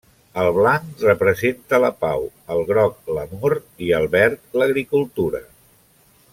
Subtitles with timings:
[0.43, 3.57] El blanc representa la pau, el groc l'amor
[3.89, 5.47] i el verd l'agricultura.